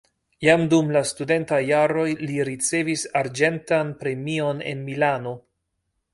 [0.43, 5.37] Jam dum la studentaj jaroj li ricevis arĝentan premion en Milano.